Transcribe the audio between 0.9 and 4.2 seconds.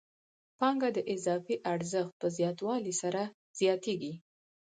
د اضافي ارزښت په زیاتوالي سره زیاتېږي